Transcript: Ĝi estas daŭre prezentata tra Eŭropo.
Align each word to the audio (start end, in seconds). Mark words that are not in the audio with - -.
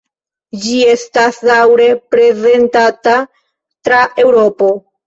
Ĝi 0.63 0.77
estas 0.93 1.37
daŭre 1.51 1.91
prezentata 2.17 3.17
tra 3.29 4.07
Eŭropo. 4.27 4.77